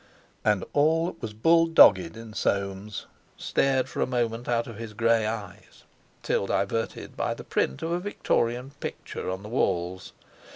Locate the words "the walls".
9.43-10.13